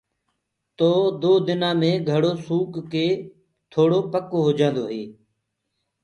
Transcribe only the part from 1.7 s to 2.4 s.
مي گھڙو